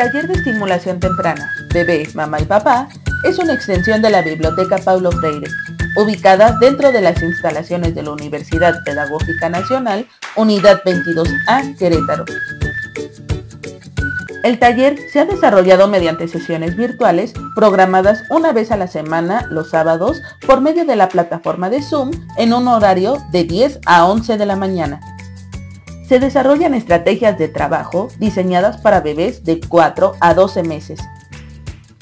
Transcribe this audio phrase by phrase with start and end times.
[0.00, 2.88] taller de estimulación temprana, bebé, mamá y papá,
[3.22, 5.46] es una extensión de la Biblioteca Paulo Freire,
[5.94, 12.24] ubicada dentro de las instalaciones de la Universidad Pedagógica Nacional, Unidad 22A, Querétaro.
[14.42, 19.68] El taller se ha desarrollado mediante sesiones virtuales programadas una vez a la semana los
[19.68, 24.38] sábados por medio de la plataforma de Zoom en un horario de 10 a 11
[24.38, 24.98] de la mañana.
[26.10, 30.98] Se desarrollan estrategias de trabajo diseñadas para bebés de 4 a 12 meses.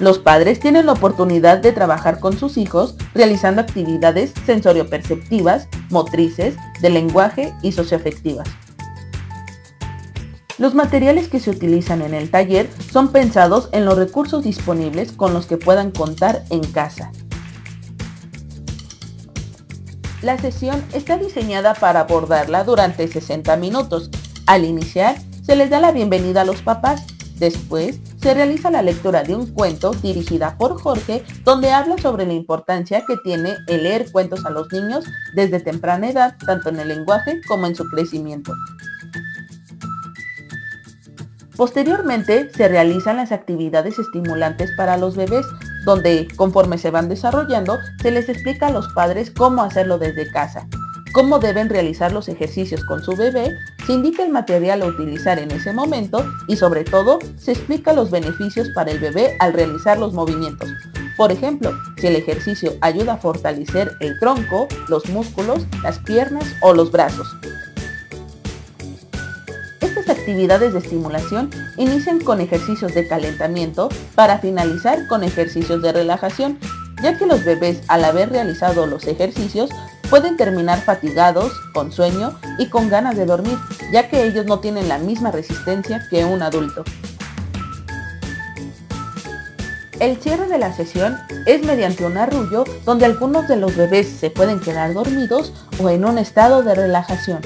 [0.00, 6.90] Los padres tienen la oportunidad de trabajar con sus hijos realizando actividades sensorio-perceptivas, motrices, de
[6.90, 8.48] lenguaje y socioafectivas.
[10.58, 15.32] Los materiales que se utilizan en el taller son pensados en los recursos disponibles con
[15.32, 17.12] los que puedan contar en casa.
[20.22, 24.08] La sesión está diseñada para abordarla durante 60 minutos.
[24.46, 27.04] Al iniciar, se les da la bienvenida a los papás.
[27.40, 32.34] Después, se realiza la lectura de un cuento dirigida por Jorge, donde habla sobre la
[32.34, 36.86] importancia que tiene el leer cuentos a los niños desde temprana edad, tanto en el
[36.86, 38.52] lenguaje como en su crecimiento.
[41.56, 45.46] Posteriormente se realizan las actividades estimulantes para los bebés,
[45.84, 50.66] donde conforme se van desarrollando se les explica a los padres cómo hacerlo desde casa,
[51.12, 55.50] cómo deben realizar los ejercicios con su bebé, se indica el material a utilizar en
[55.50, 60.12] ese momento y sobre todo se explica los beneficios para el bebé al realizar los
[60.12, 60.70] movimientos.
[61.16, 66.72] Por ejemplo, si el ejercicio ayuda a fortalecer el tronco, los músculos, las piernas o
[66.72, 67.36] los brazos
[70.08, 76.58] actividades de estimulación inician con ejercicios de calentamiento para finalizar con ejercicios de relajación,
[77.02, 79.70] ya que los bebés al haber realizado los ejercicios
[80.10, 83.58] pueden terminar fatigados, con sueño y con ganas de dormir,
[83.92, 86.84] ya que ellos no tienen la misma resistencia que un adulto.
[90.02, 91.16] El cierre de la sesión
[91.46, 96.04] es mediante un arrullo donde algunos de los bebés se pueden quedar dormidos o en
[96.04, 97.40] un estado de relajación.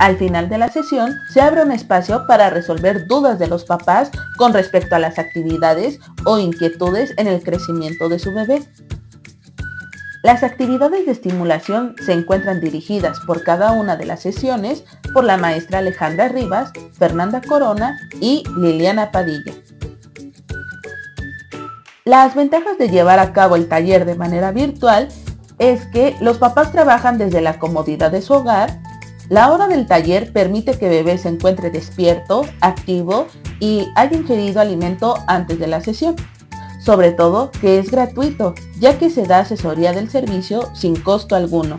[0.00, 4.10] Al final de la sesión se abre un espacio para resolver dudas de los papás
[4.38, 8.62] con respecto a las actividades o inquietudes en el crecimiento de su bebé.
[10.22, 15.36] Las actividades de estimulación se encuentran dirigidas por cada una de las sesiones por la
[15.36, 19.52] maestra Alejandra Rivas, Fernanda Corona y Liliana Padilla.
[22.06, 25.08] Las ventajas de llevar a cabo el taller de manera virtual
[25.58, 28.80] es que los papás trabajan desde la comodidad de su hogar
[29.30, 33.28] la hora del taller permite que bebé se encuentre despierto, activo
[33.60, 36.16] y haya ingerido alimento antes de la sesión.
[36.84, 41.78] Sobre todo que es gratuito, ya que se da asesoría del servicio sin costo alguno.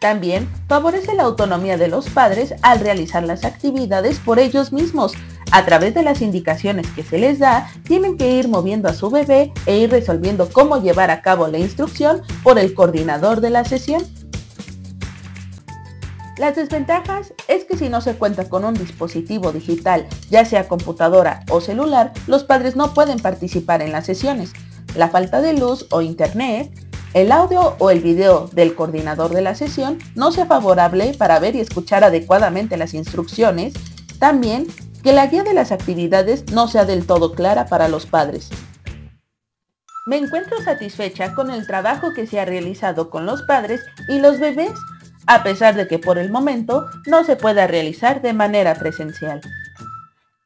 [0.00, 5.14] También favorece la autonomía de los padres al realizar las actividades por ellos mismos.
[5.50, 9.08] A través de las indicaciones que se les da, tienen que ir moviendo a su
[9.08, 13.64] bebé e ir resolviendo cómo llevar a cabo la instrucción por el coordinador de la
[13.64, 14.02] sesión.
[16.36, 21.44] Las desventajas es que si no se cuenta con un dispositivo digital, ya sea computadora
[21.48, 24.52] o celular, los padres no pueden participar en las sesiones.
[24.96, 26.72] La falta de luz o internet,
[27.14, 31.54] el audio o el video del coordinador de la sesión no sea favorable para ver
[31.54, 33.72] y escuchar adecuadamente las instrucciones,
[34.18, 34.66] también
[35.04, 38.50] que la guía de las actividades no sea del todo clara para los padres.
[40.06, 44.40] Me encuentro satisfecha con el trabajo que se ha realizado con los padres y los
[44.40, 44.72] bebés
[45.26, 49.40] a pesar de que por el momento no se pueda realizar de manera presencial.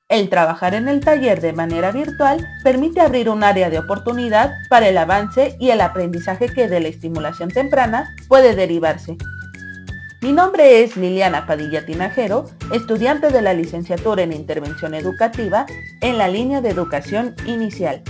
[0.09, 4.89] El trabajar en el taller de manera virtual permite abrir un área de oportunidad para
[4.89, 9.19] el avance y el aprendizaje que de la estimulación temprana puede derivarse.
[10.23, 15.67] Mi nombre es Liliana Padilla Tinajero, estudiante de la licenciatura en Intervención Educativa
[16.01, 18.03] en la línea de Educación Inicial.